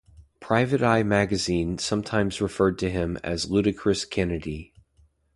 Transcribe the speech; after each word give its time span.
"Private 0.39 0.81
Eye" 0.81 1.03
magazine 1.03 1.77
sometimes 1.77 2.41
referred 2.41 2.79
to 2.79 2.89
him 2.89 3.17
as 3.23 3.51
'Ludicrous 3.51 4.03
Kennedy'. 4.03 4.73